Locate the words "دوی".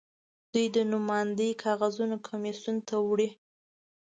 0.53-0.67